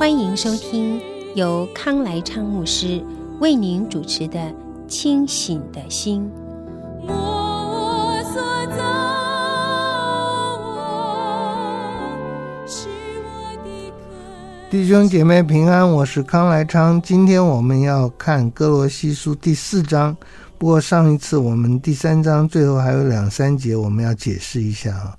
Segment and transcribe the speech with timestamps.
[0.00, 0.98] 欢迎收听
[1.34, 3.04] 由康来昌牧师
[3.38, 4.38] 为您主持的
[4.88, 6.26] 《清醒的心》。
[14.70, 16.98] 弟兄姐妹平安，我是康来昌。
[17.02, 20.16] 今天我们要看歌罗西书第四章。
[20.56, 25.14] 不过上一次我们第三章最后还有两三节，我们要解释一下啊。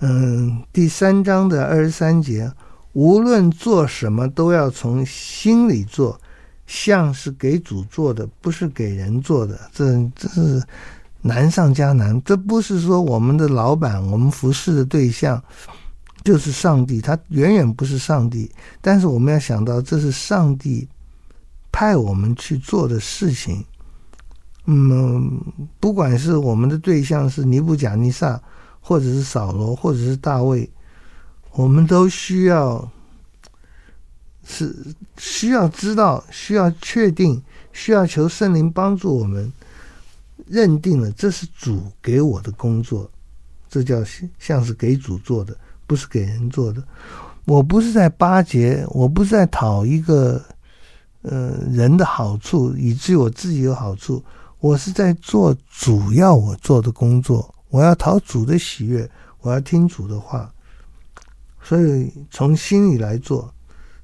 [0.00, 2.50] 嗯，第三章的二十三节，
[2.98, 6.20] 无论做什么都要从心里做，
[6.66, 9.56] 像是给主做的，不是给人做的。
[9.72, 9.84] 这
[10.16, 10.60] 这是
[11.20, 12.20] 难上加难。
[12.24, 15.40] 这不是说我们的老板，我们服侍的对象。
[16.24, 20.86] 就是上帝，他远远不是上帝，但是我们要想到，这是上帝
[21.70, 23.64] 派我们去做的事情。
[24.66, 25.40] 嗯，
[25.78, 28.38] 不管是我们的对象是尼布甲尼撒，
[28.80, 30.68] 或者是扫罗，或者是大卫，
[31.58, 32.88] 我们都需要
[34.46, 34.72] 是
[35.16, 37.42] 需要知道，需要确定，
[37.72, 39.52] 需要求圣灵帮助我们
[40.46, 43.10] 认定了这是主给我的工作，
[43.68, 43.96] 这叫
[44.38, 45.56] 像是给主做的。
[45.84, 46.84] 不是给人做的，
[47.46, 50.44] 我不是在巴结，我不是在讨一个
[51.22, 54.22] 呃人的好处，以至于我自己有好处。
[54.60, 60.52] 我是在做主要我做的工作，我要讨主的喜悦，我要听主的话。
[61.62, 63.52] 所以从心里来做，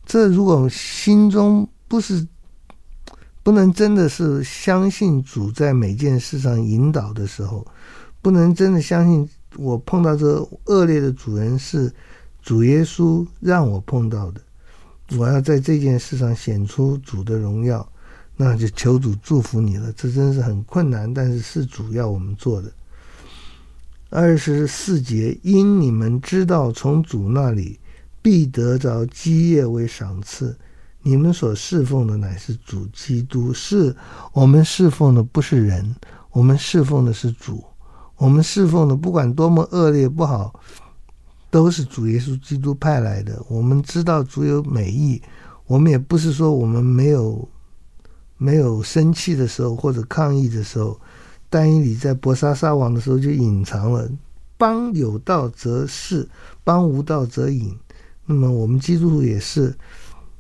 [0.05, 2.27] 这如果心中不是
[3.42, 7.67] 不能真的是相信主在每件事上引导的时候，
[8.20, 9.29] 不能真的相信。
[9.56, 11.89] 我碰到这恶劣的主人是
[12.42, 14.40] 主耶稣让我碰到的，
[15.17, 17.89] 我要在这件事上显出主的荣耀，
[18.36, 19.92] 那就求主祝福你了。
[19.92, 22.73] 这真是很困难，但是是主要我们做的。
[24.17, 27.80] 二十四节，因你们知道从主那里
[28.23, 30.57] 必得着基业为赏赐，
[31.02, 33.92] 你们所侍奉的乃是主基督，是
[34.33, 35.97] 我们侍奉的不是人，
[36.30, 37.64] 我们侍奉的是主。
[38.14, 40.61] 我们侍奉的不管多么恶劣不好，
[41.51, 43.45] 都是主耶稣基督派来的。
[43.48, 45.20] 我们知道主有美意，
[45.67, 47.48] 我们也不是说我们没有
[48.39, 51.01] 没有生气的时候或者抗议的时候。
[51.55, 54.11] 但以理在伯沙撒王的时候就隐藏了，
[54.59, 56.29] 邦有道则仕，
[56.65, 57.73] 邦无道则隐。
[58.27, 59.73] 那么我们基督徒也是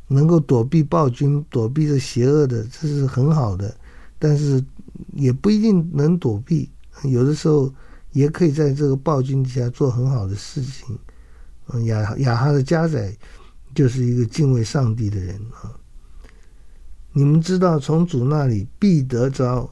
[0.08, 3.72] 能够躲避暴君，躲避着邪恶的，这是很好的。
[4.18, 4.60] 但是
[5.12, 6.68] 也不一定能躲避。
[7.04, 7.72] 有的时候
[8.10, 10.98] 也可以在这个暴君底下做很好的事情。
[11.68, 13.16] 嗯，亚亚哈的家宰
[13.72, 15.70] 就是一个敬畏上帝的人啊。
[17.12, 19.70] 你们知道，从主那里必得着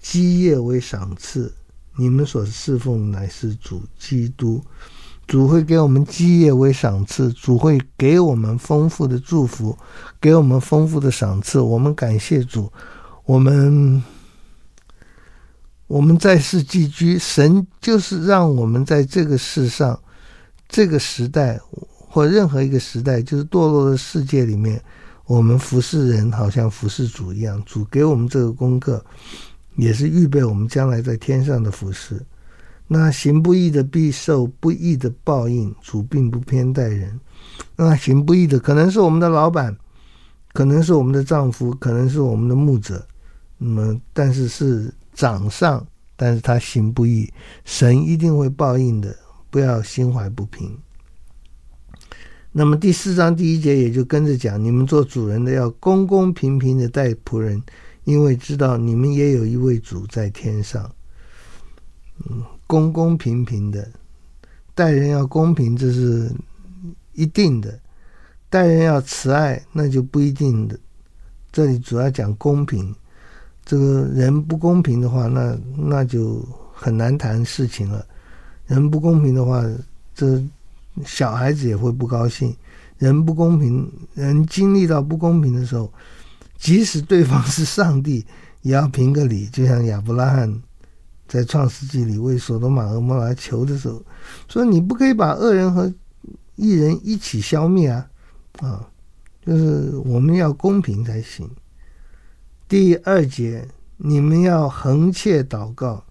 [0.00, 1.52] 基业为赏赐。
[1.96, 4.60] 你们所侍奉乃是主基督，
[5.26, 9.78] 主会给我们基业为赏赐，主会给我们丰富的祝福，
[10.20, 11.60] 给我们丰富的赏赐。
[11.60, 12.72] 我们感谢主，
[13.24, 14.02] 我们。
[15.86, 20.00] 我们在世寄居，神就是让我们在这个世上、
[20.68, 24.80] 这个时代或任何一个时代，就是堕落的世界里面，
[25.26, 27.60] 我们服侍人，好像服侍主一样。
[27.66, 29.04] 主给我们这个功课，
[29.76, 32.20] 也是预备我们将来在天上的服饰。
[32.86, 35.74] 那行不义的必受不义的报应。
[35.80, 37.18] 主并不偏待人。
[37.76, 39.76] 那行不义的，可能是我们的老板，
[40.52, 43.06] 可能是我们的丈夫，可能是我们的牧者。
[43.58, 44.92] 那么，但是是。
[45.12, 47.30] 长上，但是他行不义，
[47.64, 49.14] 神一定会报应的，
[49.50, 50.78] 不要心怀不平。
[52.52, 57.60] 那么第四章第一节也就跟着讲，你们做主人的要公公平平的待仆人，
[58.10, 60.90] 因为知道你们也有一位主在天上。
[62.28, 63.88] 嗯，公公平平的
[64.74, 66.30] 待人要公平，这是
[67.12, 67.70] 一定的；
[68.48, 70.78] 待人要慈爱，那就不一定的。
[71.52, 72.94] 这里主要讲公平。
[73.64, 78.04] 这个人不公平的话，那那就很难谈事情了。
[78.66, 79.64] 人不公平的话，
[80.14, 80.42] 这
[81.04, 82.54] 小孩子也会不高兴。
[82.98, 85.90] 人不公平，人经历到不公平的时候，
[86.60, 88.24] 即使对方是上帝，
[88.60, 89.46] 也要评个理。
[89.46, 90.62] 就像亚伯拉罕
[91.26, 94.02] 在创世纪里为所多玛、和摩拉求的时候，
[94.46, 95.90] 说：“你不可以把恶人和
[96.56, 98.06] 一人一起消灭啊，
[98.60, 98.86] 啊，
[99.46, 101.50] 就是我们要公平才行。
[102.68, 103.66] 第二节，
[103.96, 106.04] 你们要恒切祷告，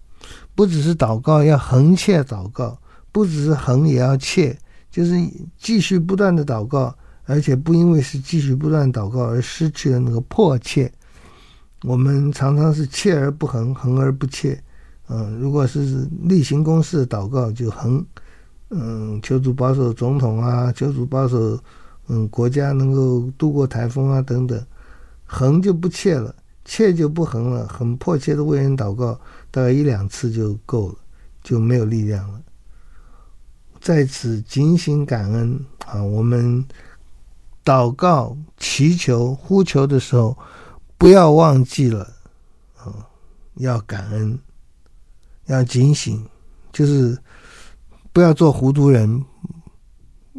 [0.56, 2.76] 不只是祷告，要恒切祷告，
[3.12, 4.58] 不只是恒，也要切，
[4.90, 5.14] 就是
[5.56, 6.92] 继续不断的祷告，
[7.30, 10.90] 而且不因为是继续不断祷告而失去了那个迫切。
[11.82, 14.60] 我们常常是切而不恒，恒而不切。
[15.08, 18.04] 嗯，如果是例行公事的祷告，就恒。
[18.70, 21.58] 嗯，求主保守总统啊，求主保守
[22.08, 24.60] 嗯国家能够度过台风啊等等。
[25.24, 26.34] 恒就不切了。
[26.62, 29.18] 切就不恒了，很迫切的为人祷告，
[29.50, 30.94] 大概一两次就够了，
[31.42, 32.40] 就没有力量了。
[33.80, 36.00] 在此警醒感恩啊！
[36.02, 36.62] 我们
[37.70, 40.36] 祷告、祈求、呼求的时候，
[40.98, 42.02] 不要忘记了
[42.76, 43.06] 啊，
[43.58, 44.36] 要感恩，
[45.46, 46.26] 要警醒，
[46.72, 47.16] 就是
[48.12, 49.24] 不要做糊涂人，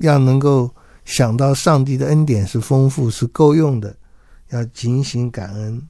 [0.01, 0.69] 要能够
[1.05, 3.95] 想到上帝的恩典是丰富、是够用的，
[4.49, 5.81] 要警醒感恩。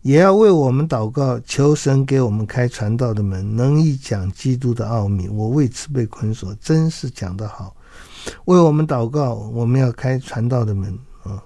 [0.00, 5.28] 也要为我们祷告，求神给我们开传道的门，能一讲基督的奥秘。
[5.28, 7.76] 我为此被捆锁，真是讲得好。
[8.46, 11.42] 为我们祷告，我们要开传道的门啊！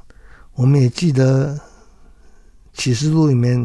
[0.55, 1.59] 我们也记得
[2.73, 3.59] 启示录里面，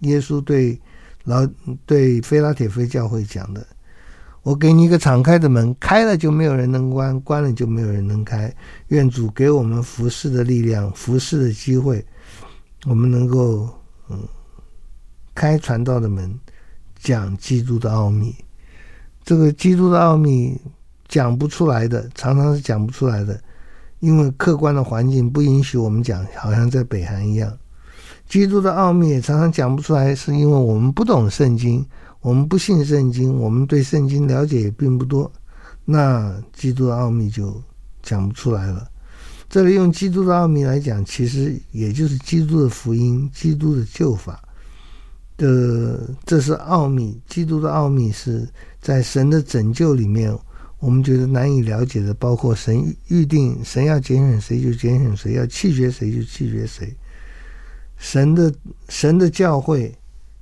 [0.00, 0.80] 耶稣对
[1.24, 1.46] 老
[1.84, 3.66] 对菲拉铁非教会讲的
[4.42, 8.54] ：“我给你一个敞开的门，开了就没有人能关，关了就没有人能开。
[8.88, 12.04] 愿主给我们服侍的力量，服侍的机会，
[12.86, 13.68] 我们能够。”
[14.08, 14.16] 嗯，
[15.34, 16.38] 开传道的门，
[17.00, 18.32] 讲基督的奥秘。
[19.24, 20.56] 这个基督的奥秘
[21.08, 23.40] 讲不出来的，常常是讲不出来的，
[24.00, 27.56] 因为客观的环境不允许我们讲，好像在北韩一样。
[28.28, 31.86] 基督的奥秘也常常讲不出来，是因为我们不懂圣经，
[32.20, 35.30] 我们不信圣经，我们对圣经了解也并不多，
[35.84, 37.62] 那基督的奥秘就
[38.02, 38.88] 讲不出来了。
[39.48, 44.42] 这里用基督的奥秘来讲，其实也就是基督的福音、基督的救法
[45.36, 47.16] 的，这是奥秘。
[47.28, 48.44] 基督的奥秘是
[48.80, 50.36] 在神的拯救里面，
[50.86, 56.94] 我们觉得难以了解的，包括神预定，神要拣选谁就拣选谁，要弃绝谁就弃绝谁。
[57.96, 58.54] 神的
[58.88, 59.92] 神的教会，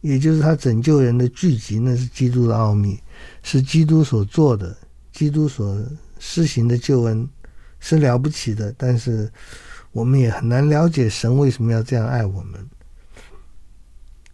[0.02, 3.00] 也就是他拯救人的聚集，那是基督的奥秘，
[3.43, 4.76] 是基督所做的，
[5.14, 5.82] 基督所
[6.19, 7.26] 施行的救恩。
[7.81, 9.32] 是了不起的，但是
[9.93, 12.69] 我们也很难了解神为什么要这样爱我们。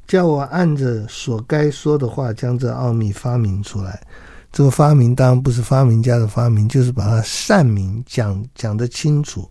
[0.09, 4.05] 叫我按着所该说的话，将这奥秘发明出来。
[4.53, 9.51] 这个发明当然不是发明家的发明，就是把它善明讲讲得清楚。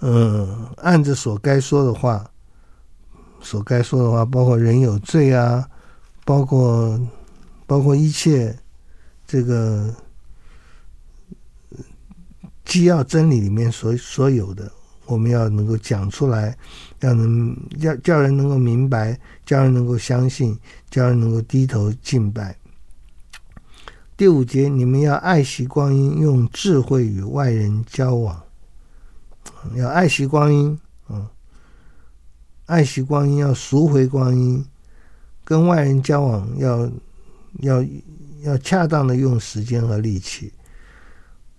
[0.00, 2.28] 嗯，按着所该说的话，
[3.40, 5.68] 所该说的话，包括人有罪啊，
[6.24, 7.00] 包括
[7.66, 8.56] 包括一切
[9.26, 9.94] 这个。
[12.64, 14.70] 基要真理里面所所有的，
[15.06, 16.56] 我们要能够讲出来，
[17.00, 20.56] 要能要叫人能够明白，叫人能够相信，
[20.88, 22.56] 叫人能够低头敬拜。
[24.16, 28.42] 第五节，你们要爱惜光阴，用智慧与外人交往。
[29.74, 30.78] 要爱惜光阴，
[31.08, 31.26] 嗯，
[32.66, 34.64] 爱惜光阴，要赎回光阴，
[35.44, 36.90] 跟外人交往要
[37.60, 37.84] 要
[38.42, 40.52] 要恰当的用时间和力气。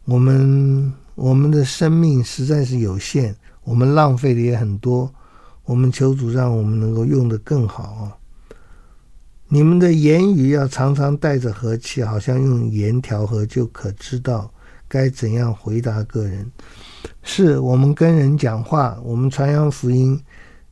[0.06, 0.94] 我们。
[1.16, 3.36] 我们的生命实在是有限，
[3.66, 5.14] 我们浪费的也很多。
[5.64, 8.18] 我们求主让我们能够用得更好啊！
[9.54, 14.52] 你们的言语要常常带着和气，好像用盐调和，就可知道
[14.88, 16.52] 该怎样回答个人。
[17.22, 20.20] 是我们跟人讲话，我们传扬福音，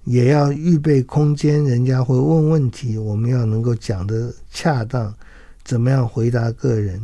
[0.03, 5.13] 也要预备空间，人家会问问题，我们要能够讲得恰当，
[5.63, 6.99] 怎么样回答个人。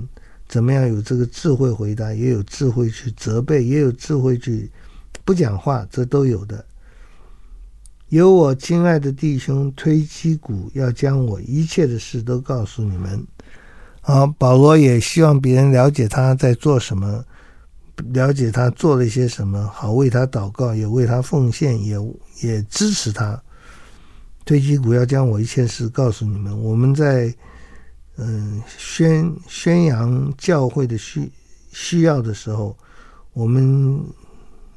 [0.47, 4.67] 怎么样有这个智慧回答，也有智慧去责备，也有智慧去
[5.23, 6.65] 不讲话，这都有的。
[8.09, 13.25] 有我亲爱的弟兄推基古，要将我一切的事都告诉你们。
[14.01, 17.23] 啊，保罗也希望别人了解他在做什么，
[18.13, 21.97] 了解他做了一些什么，好为他祷告，也为他奉献，也
[22.41, 23.41] 也支持他。
[24.45, 26.57] 推基古要将我一切事告诉你们。
[26.61, 27.33] 我们在。
[28.19, 31.31] 嗯，宣宣扬教会的需
[31.71, 32.75] 需要的时候，
[33.33, 34.03] 我们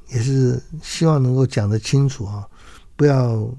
[0.08, 2.46] 也是希望能够讲得清楚啊，
[3.00, 3.50] 不要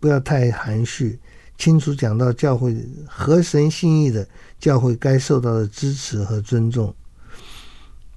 [0.00, 1.20] 不要太含蓄，
[1.56, 6.92] 清楚讲到教会合神心意的教会该受到的支持和尊重。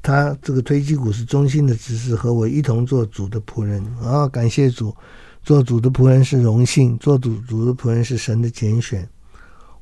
[0.01, 4.95] 他这个推基古是忠心的执事，和我一同做主的仆人啊，感谢主，
[5.43, 9.07] 做主的仆人是荣幸，做主主的仆人是神的拣选。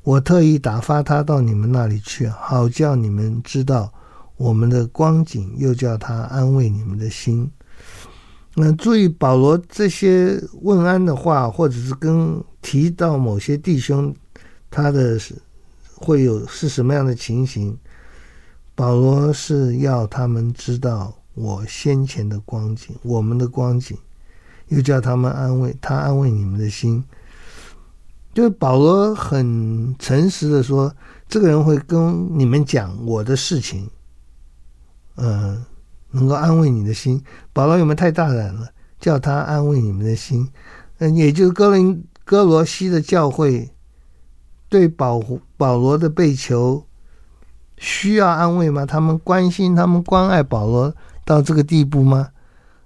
[0.02, 3.90] 我特意打发他到你们那里去，好叫你们知道
[4.36, 7.50] 我们的光景，又叫他安慰你们的心。
[8.60, 14.12] 那注意保罗这些问安的话，或者是跟提到某些弟兄，
[14.68, 15.32] 他的是
[15.94, 17.78] 会有是什么样的情形？
[18.74, 23.96] 保罗是要他们知道我先前的光景，我们的光景，
[24.68, 27.04] 又叫他们安慰他安慰你们的心。
[28.34, 30.92] 就是保罗很诚实的说，
[31.28, 33.88] 这个人会跟你们讲我的事情，
[35.16, 35.64] 嗯、
[36.10, 37.22] 能够安慰你的心，
[37.52, 38.68] 保罗有没有太大胆了？
[39.00, 40.48] 叫他安慰你们的心，
[40.98, 43.70] 嗯，也就是哥林哥罗西的教会
[44.68, 45.22] 对保
[45.56, 46.84] 保罗的被囚
[47.76, 48.84] 需要安慰吗？
[48.84, 50.92] 他们关心、他们关爱保罗
[51.24, 52.30] 到这个地步吗？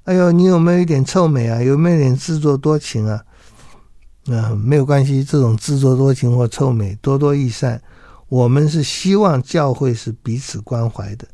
[0.05, 1.63] 哎呦，你有没有一点臭美啊？
[1.63, 3.25] 有没有一点自作多情啊？
[4.27, 7.81] 嗯，没有关系，这种自作多情或臭美，多多益善。
[8.29, 11.27] 我们是希望教会是彼此关怀的。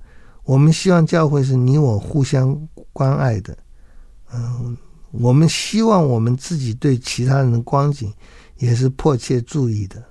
[0.48, 2.58] 我们希望教会是你我互相
[2.94, 3.54] 关爱的，
[4.32, 4.74] 嗯，
[5.10, 8.10] 我们希望我们自己对其他人的光景
[8.56, 10.02] 也是迫切注意的。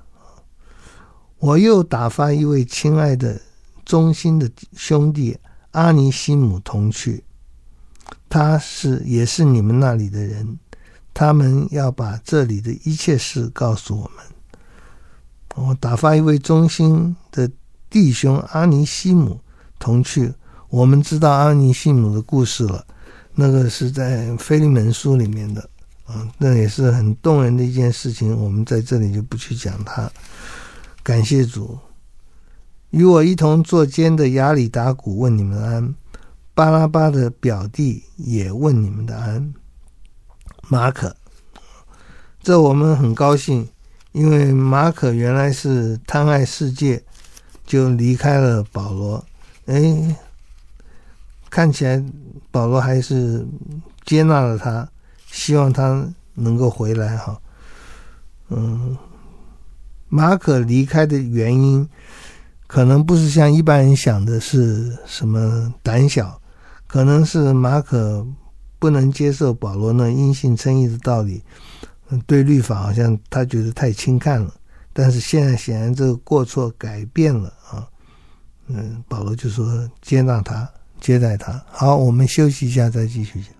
[1.40, 3.42] 我又打发一位亲爱的、
[3.84, 5.36] 忠心的兄弟
[5.72, 7.24] 阿尼西姆同去，
[8.30, 10.60] 他是也是你们那里的人，
[11.16, 14.24] 他们要把这里的一切事告诉我们。
[15.56, 17.50] 我打发一位忠心的
[17.90, 19.42] 弟兄阿尼西姆。
[19.80, 20.34] 同去，
[20.70, 22.86] 我们知道阿尼西姆的故事了，
[23.34, 25.62] 那个是在《腓利门书》里面的，
[26.06, 28.36] 啊，那也是很动人的一件事情。
[28.38, 30.10] 我们在这里就不去讲它。
[31.04, 31.78] 感谢主，
[32.90, 35.96] 与我一同作监的亚里达古问你们安，
[36.54, 39.54] 巴拉巴的表弟也问你们的安。
[40.68, 41.16] 马可，
[42.42, 43.70] 这我们很高兴，
[44.12, 47.02] 因为马可原来是贪爱世界，
[47.66, 49.24] 就离开了保罗。
[49.68, 50.16] 哎，
[51.50, 52.04] 看起来
[52.52, 53.46] 保罗还是
[54.06, 54.90] 接纳了他，
[55.30, 57.40] 希望他能够回来哈。
[58.50, 58.98] 嗯，
[60.08, 61.88] 马可离开的原因，
[62.66, 66.42] 可能不是像一般人想的是什么胆小，
[66.88, 68.26] 可能是马可
[68.80, 71.44] 不能接受保罗那因信称义的道理，
[72.26, 74.54] 对律法好像他觉得太轻看了。
[74.94, 77.54] 但是现在显然这个过错改变了。
[78.68, 80.70] 嗯，保罗就说接纳他，
[81.00, 81.62] 接待他。
[81.68, 83.57] 好，我们休息一下，再继续讲。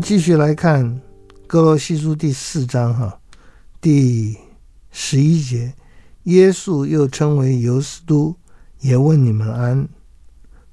[0.00, 1.00] 继续来看
[1.46, 3.18] 哥罗西书第四章哈，
[3.80, 4.36] 第
[4.90, 5.72] 十一节，
[6.24, 8.34] 耶稣又称为犹斯都，
[8.80, 9.88] 也问你们安。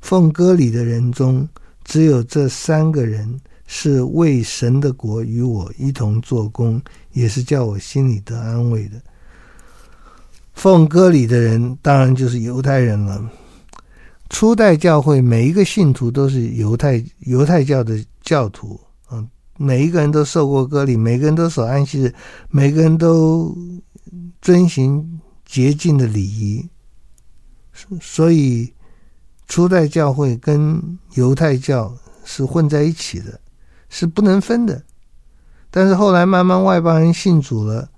[0.02, 1.48] 奉割礼的人中，
[1.84, 6.82] 只有这三个人是为神的国与我一同做工，
[7.14, 9.02] 也是叫我心里得安慰的。
[10.54, 13.30] 奉割礼的人，当然就是犹太人了。
[14.30, 18.80] 初代教会每一个信徒都是犹太犹太教的教徒，
[19.58, 22.14] 每一个人都受过割礼，每个人都守安息日，
[22.50, 23.56] 每个人都
[24.42, 26.70] 遵循洁净的礼仪，
[28.02, 28.74] 所以
[29.48, 33.40] 初代教会跟犹太教是混在一起的，
[33.90, 34.84] 是不能分的。
[35.70, 37.90] 但是后来慢慢外邦人信主了。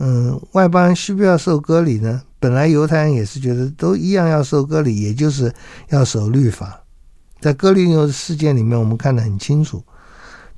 [0.00, 2.22] 嗯，外邦人需不需要受割礼呢？
[2.38, 5.52] 本来犹太人也是觉得都一样要受割礼，也就是
[5.88, 6.84] 要守律法。
[7.40, 9.82] 在哥尼流事件里面，我们看得很清楚。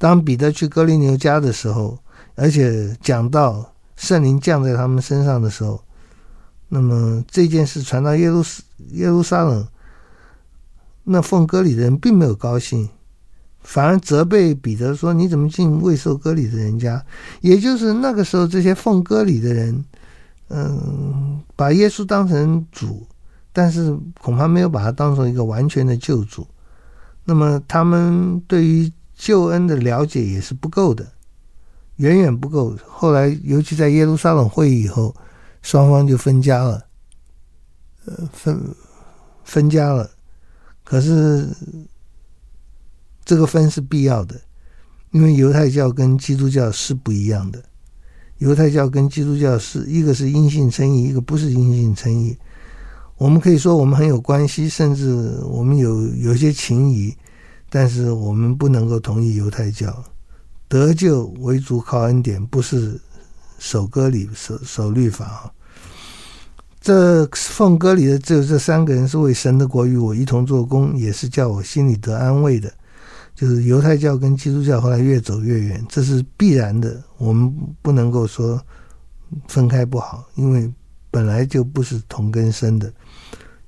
[0.00, 1.99] 当彼得去哥尼流家的时候，
[2.35, 5.78] 而且讲到圣灵降在他们身上的时候，
[6.71, 8.42] 那么这件事传到耶路
[8.92, 9.69] 耶路撒冷，
[11.04, 12.88] 那奉割礼的人并没有高兴。
[13.62, 17.04] 反而责备彼得说：“你怎么进未受割礼的人家？”
[17.42, 19.85] 也就是那个时候，这些奉割礼的人，
[20.49, 23.07] 嗯，把耶稣当成主，
[23.52, 26.47] 但是恐怕没有把他当成一个完全的救主。
[27.26, 28.90] 那么他们对于
[29.21, 31.07] 救恩的了解也是不够的，
[31.97, 32.75] 远远不够。
[32.87, 35.14] 后来，尤其在耶路撒冷会议以后，
[35.61, 36.87] 双方就分家了，
[38.07, 38.59] 呃，分
[39.44, 40.11] 分家了。
[40.83, 41.47] 可是。
[43.23, 44.40] 这个分是必要的，
[45.12, 47.62] 因为犹太教跟基督教是不一样的。
[48.38, 52.37] 犹太教跟基督教是一个是因信称义，一个不是因信称义。
[53.18, 57.14] 我们可以说我们很有关系，甚至我们有有些情谊，
[57.70, 60.04] 但是我们不能够同意犹太教。
[60.68, 63.00] 得救为主靠恩典，不是
[63.59, 65.50] 守割礼、守守律法啊。
[66.80, 72.72] 这奉割礼的只有这三个人是为神的国与我一同做工，也是叫我心里得安慰的。
[73.35, 77.02] 就是犹太教跟基督教后来越走越远，这是必然的。
[77.18, 77.52] 我们
[77.83, 78.61] 不能够说
[79.48, 80.70] 分开不好，因为
[81.11, 82.92] 本来就不是同根生的。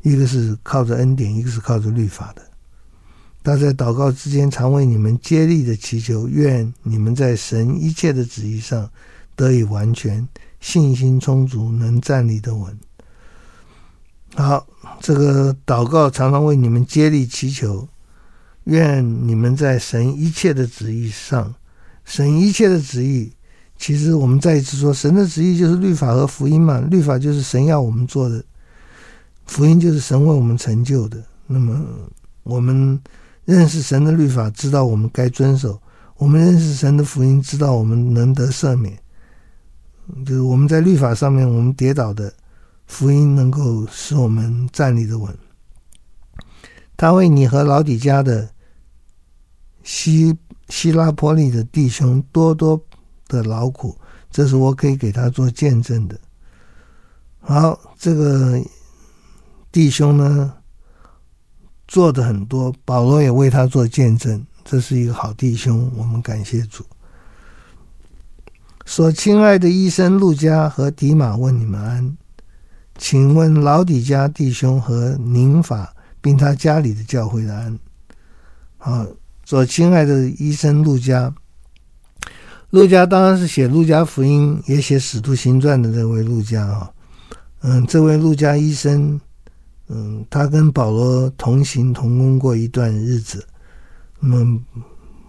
[0.03, 2.43] 一个是靠着恩典，一个是靠着律法的。
[3.43, 8.89] 他在祷告之间，常为你们接力的祈求，愿你们在神一切的旨意上
[9.35, 10.27] 得以完全，
[10.61, 12.79] 信心充足，能站立得稳。
[14.35, 14.67] 好，
[15.01, 17.87] 这个祷告常常为你们接力祈求。
[18.65, 21.53] 愿你们在神一切的旨意上，
[22.05, 23.33] 神一切的旨意，
[23.77, 26.79] 其实我们再一次说，神的旨意就是律法和福音嘛。
[26.79, 28.45] 律法就是神要我们做的，
[29.47, 31.21] 福音就是神为我们成就的。
[31.49, 31.85] 那么
[32.45, 33.01] 我们
[33.45, 35.81] 认识神的律法，知道我们该遵守；
[36.17, 38.99] 我们认识神的福音，知道我们能得赦免。
[40.27, 42.33] 就是我们在律法上面我们跌倒的，
[42.87, 45.37] 福音能够使我们站立的稳。
[46.97, 48.49] 他为你和老底嘉的
[49.83, 50.37] 希
[50.69, 52.81] 希拉波利的弟兄多多
[53.27, 53.97] 的劳苦，
[54.31, 56.19] 这是我可以给他做见证的。
[57.41, 58.63] 好，这个
[59.73, 60.55] 弟兄呢
[61.93, 66.83] 做的很多，保罗也为他做见证，这是一个好弟兄，我们感谢主。
[68.87, 72.17] 所亲爱的医生路加和迪马问你们安，
[72.97, 75.95] 请问老底家弟兄和宁法。
[76.25, 77.77] 并他家里的教会的安，
[78.79, 79.05] 好，
[79.45, 81.35] 所亲爱的医生路加，
[82.71, 86.89] 路加当然是写路加福音，也写使徒行传的这位路加啊，
[87.63, 89.21] 嗯，这位路加医生，
[89.89, 93.47] 嗯，他跟保罗同行同工过一段日子，
[94.21, 94.65] 嗯，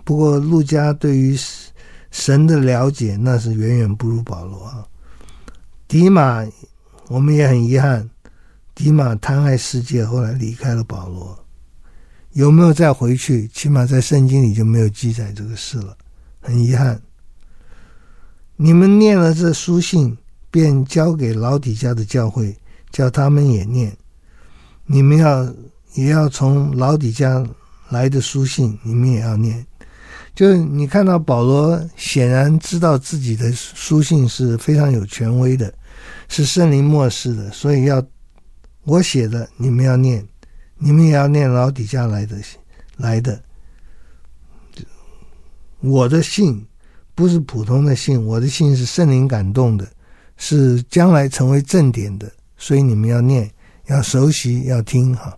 [0.04, 1.38] 不过路加对于
[2.12, 4.86] 神的了解那是远远不如保罗啊。
[5.88, 6.46] 迪马，
[7.08, 8.10] 我们也很遗憾。
[8.76, 11.38] 迪马贪爱世界，后来离开了保罗，
[12.32, 13.48] 有没有再回去？
[13.50, 15.96] 起码在圣经里就没有记载这个事了，
[16.42, 17.00] 很遗憾。
[18.56, 20.18] 你们念了这书信，
[20.50, 22.56] 便交给老底嘉的教会，
[22.92, 23.96] 叫他们也念。
[24.86, 25.44] 你们要
[25.94, 27.46] 也要从老底家
[27.90, 29.66] 来的书信，你们也要念。
[30.36, 35.74] 就是你看到保罗显然知道自己的书信是非常有权威的，
[36.28, 38.04] 是圣灵默示的，所以要。
[38.86, 40.28] 我写的，你们要念，
[40.78, 42.36] 你们也要念老底嘉来的
[42.98, 43.42] 来的。
[45.80, 46.68] 我的信
[47.16, 49.88] 不是普通的信，我的信是圣灵感动的，
[50.36, 53.50] 是将来成为正典的，所以你们要念，
[53.88, 55.38] 要熟悉，要听哈。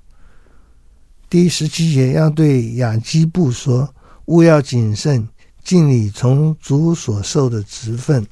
[1.29, 3.93] 第十七节要对雅基布说：
[4.25, 5.27] 勿要谨慎，
[5.63, 8.25] 尽你从主所受的职分。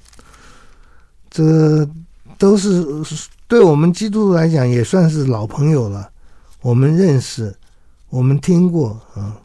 [1.29, 1.87] 这
[2.37, 2.85] 都是
[3.47, 6.11] 对我们基督徒来讲也算是老朋友了。
[6.61, 7.53] 我们认识，
[8.09, 9.35] 我们听过啊。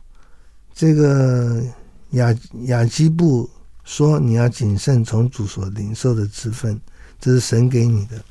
[0.74, 1.62] 这个
[2.11, 2.33] 雅
[2.66, 3.48] 雅基布
[3.85, 6.78] 说：“你要谨慎从主所领受的职分，
[7.18, 8.22] 这是神给你的。”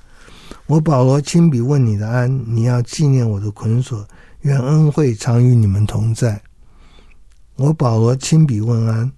[0.67, 4.05] 我保罗亲笔问你的安，你要纪念我的捆锁，
[4.41, 6.41] 愿恩惠常与你们同在。
[7.55, 9.11] 我保罗亲笔问安。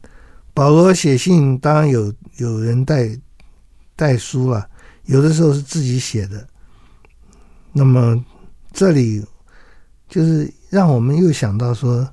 [0.54, 3.10] 保罗写信当然有有人带
[3.96, 4.68] 带书了，
[5.06, 6.48] 有的时候是自己写的。
[7.72, 8.24] 那么
[8.72, 9.26] 这里
[10.08, 12.08] 就是让我们又想到说，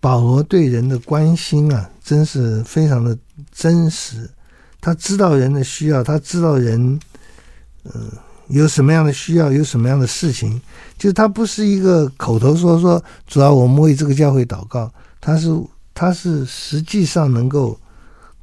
[0.00, 3.16] 保罗对人的关心啊，真是非常的
[3.50, 4.30] 真实。
[4.80, 7.00] 他知道人的需要，他知道人，
[7.84, 8.10] 嗯、
[8.48, 10.60] 有什么样的需要，有什么样的事情，
[10.96, 15.48] 就是他不是一个口头说说，主要我们为这个教会祷告，他是
[15.92, 17.78] 他是实际上能够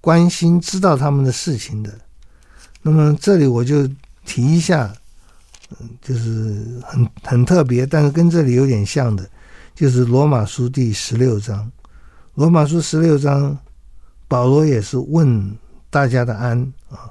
[0.02, 1.92] 关心、知道他们的事情的。
[2.82, 3.88] 那么这里我就
[4.26, 4.94] 提一下，
[5.80, 9.28] 嗯，就是很很特别，但是跟这里有点像的，
[9.74, 11.72] 就是罗马书第十六章。
[12.36, 13.58] 罗马书十六章，
[14.28, 15.58] 保罗也是问
[15.90, 17.10] 大家的安啊。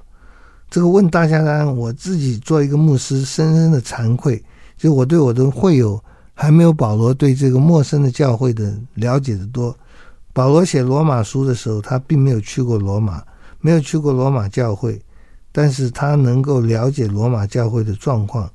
[0.74, 4.42] 这个问大家呢，我自己做一个牧师，深深的惭愧，
[4.76, 6.02] 就我对我的会友
[6.34, 9.72] 还没有保罗对这个陌生的教会的了解的多。
[10.32, 13.22] 保罗写罗马书的时候，他并没有去过罗马，
[13.60, 15.00] 没有去过罗马教会，
[15.52, 18.50] 但是他能够了解罗马教会的状况，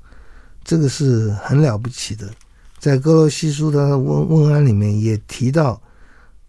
[0.62, 2.30] 这个是很了不起的。
[2.80, 5.82] 在哥罗西书的问问安里面也提到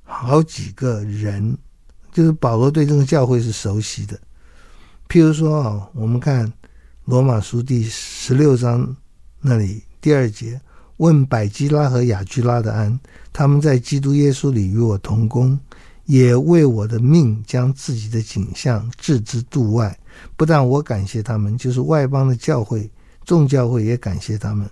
[0.03, 1.57] 好几个人，
[2.13, 4.19] 就是保罗对这个教会是熟悉的。
[5.11, 6.51] 譬如说啊，我们看
[7.05, 8.97] 罗马书第十六章
[9.41, 10.61] 那里第二节，
[10.99, 12.97] 问百基拉和亚居拉的安，
[13.33, 15.59] 他们在基督耶稣里与我同工，
[16.05, 19.99] 也为我的命将自己的景象置之度外。
[20.37, 22.89] 不但我感谢他们，就是外邦的教会
[23.25, 24.71] 众教会也感谢他们。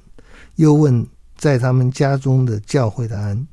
[0.54, 1.04] 又问
[1.36, 3.44] 在他们家中的教会的安。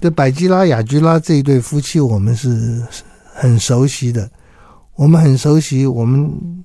[0.00, 2.82] 这百基拉、亚居拉这一对夫妻，我们是
[3.32, 4.28] 很熟悉的。
[4.96, 6.64] 我们很熟悉，我们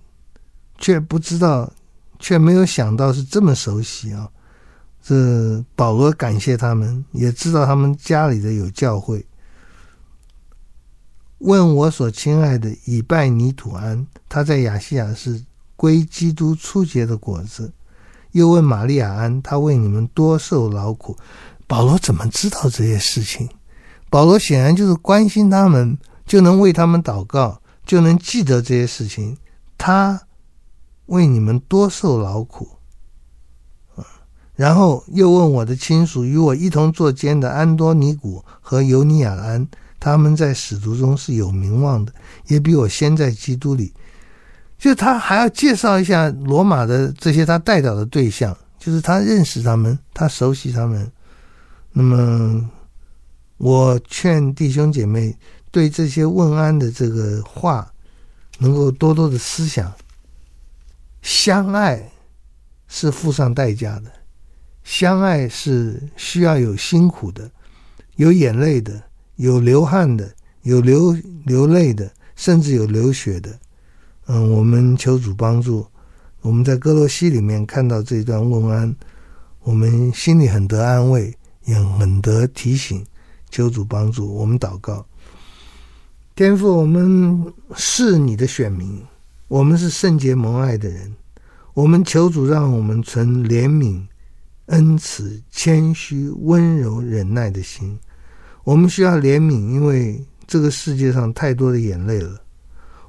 [0.78, 1.72] 却不知道，
[2.18, 4.30] 却没有想到是这么熟悉啊！
[5.04, 9.26] 这保罗感谢他们，也知道他们家里的有教会。
[11.40, 15.44] 问我所亲爱的以拜尼土安，他在亚细亚是
[15.76, 17.72] 归基督初结的果子。
[18.32, 21.18] 又问玛利亚安，他为你们多受劳苦。
[21.68, 23.50] 保罗怎么知道这些事情？
[24.10, 27.60] 保罗显然就是关心他们，就能为他们祷告。
[27.86, 29.38] 就能记得这些事情。
[29.78, 30.22] 他
[31.08, 32.70] 为你们多受劳苦，
[34.56, 39.68] 然后又问我的亲属与我一同作监的安多尼古和尤尼亚安，
[40.00, 42.14] 他们在使徒中是有名望的，
[42.48, 43.92] 也比我先在基督里。
[44.78, 51.12] 就他还要介绍一下罗马的这些他代表的对象，就是他认识他们，他熟悉他们。
[51.92, 52.70] 那么，
[53.58, 55.36] 我劝弟兄姐妹。
[55.72, 57.92] 对这些问安的这个话，
[58.60, 59.92] 能够多多的思想。
[61.22, 62.12] 相爱
[62.88, 64.12] 是付上代价的，
[64.84, 67.50] 相爱是需要有辛苦的，
[68.18, 69.02] 有眼泪的，
[69.38, 70.30] 有流汗的，
[70.64, 73.58] 有流流泪的，甚至有流血的。
[74.28, 75.86] 嗯，我们求主帮助。
[76.42, 78.96] 我们在歌罗西里面看到这段问安，
[79.62, 83.06] 我们心里很得安慰，也很得提醒。
[83.52, 85.06] 求主帮助，我们祷告。
[86.34, 89.06] 天父，我们是你的选民，
[89.50, 91.14] 我们是圣洁蒙爱的人。
[91.74, 94.02] 我们求主让我们存怜悯、
[94.68, 98.00] 恩慈、谦虚、温柔、忍耐的心。
[98.64, 102.38] 我们需要怜悯，因为这个世界上太多的眼泪了；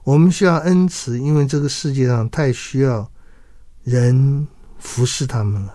[0.02, 3.08] 我们需要恩慈，因为这个世界上太需要
[3.84, 4.46] 人
[4.80, 5.72] 服侍他们了；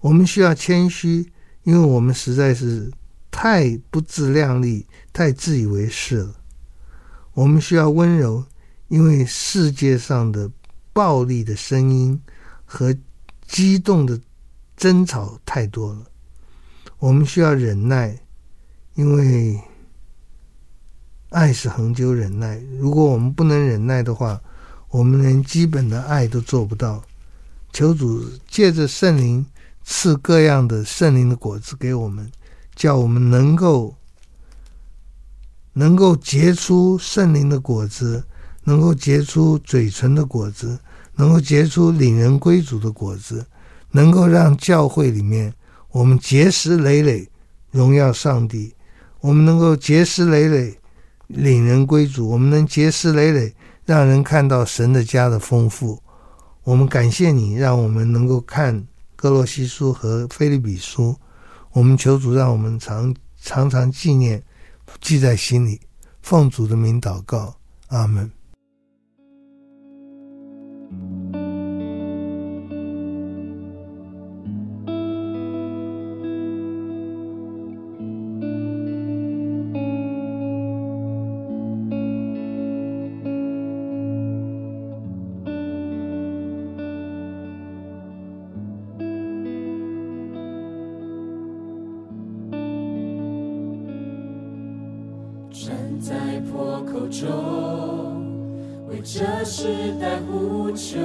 [0.00, 1.30] 我们需要谦虚，
[1.64, 2.90] 因为我们实在是。
[3.32, 6.34] 太不自量力，太自以为是了。
[7.32, 8.44] 我们需要温柔，
[8.88, 10.50] 因为世界上的
[10.92, 12.20] 暴力的声音
[12.64, 12.94] 和
[13.46, 14.20] 激动的
[14.76, 16.02] 争吵太多了。
[16.98, 18.18] 我们需要忍耐，
[18.94, 19.60] 因为
[21.30, 22.60] 爱是恒久忍耐。
[22.78, 24.40] 如果我们不能忍耐的话，
[24.88, 27.02] 我们连基本的爱都做不到。
[27.72, 29.46] 求主借着圣灵
[29.84, 32.30] 赐各样的圣灵的果子给我们。
[32.76, 33.94] 叫我们能够
[35.72, 38.24] 能够结出圣灵的果子，
[38.64, 40.78] 能够结出嘴唇的果子，
[41.16, 43.46] 能够结出领人归主的果子，
[43.90, 45.52] 能够让教会里面
[45.90, 47.28] 我们结实累累
[47.70, 48.74] 荣耀上帝，
[49.20, 50.78] 我们能够结实累累
[51.26, 53.54] 领人归主，我们能结实累累，
[53.84, 56.00] 让人看到神的家的丰富。
[56.64, 61.16] 我们感谢你，让我们能够看歌罗西书和腓利比书。
[61.72, 64.42] 我们求主，让我们常常常纪念，
[65.00, 65.80] 记在心里。
[66.22, 67.56] 奉主的名祷告，
[67.88, 68.30] 阿门。
[95.62, 97.28] 站在破口中
[98.88, 99.68] 为这时
[100.00, 100.98] 代呼求，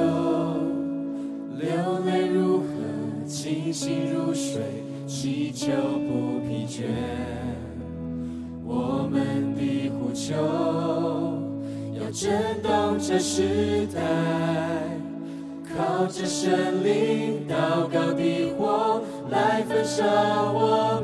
[1.59, 1.67] 流
[2.05, 2.65] 泪如河，
[3.27, 4.61] 清醒如水，
[5.05, 5.67] 祈求
[6.07, 6.85] 不疲倦。
[8.63, 10.33] 我们的呼求
[11.99, 13.99] 要震动这时代，
[15.75, 20.05] 靠着神灵祷告的火来焚烧
[20.53, 21.01] 我